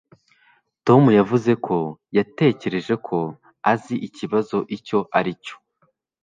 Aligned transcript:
Tom 0.85 1.03
yavuze 1.19 1.51
ko 1.65 1.77
yatekereje 2.17 2.93
ko 3.07 3.17
azi 3.71 3.95
ikibazo 4.07 4.57
icyo 4.75 4.99
ari 5.17 5.33
cyo 5.43 5.55